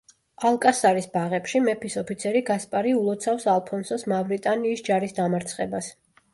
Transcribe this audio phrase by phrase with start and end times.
[0.51, 5.95] ალკასარის ბაღებში, მეფის ოფიცერი გასპარი ულოცავს ალფონსოს მავრიტანიის ჯარის დამარცხებას.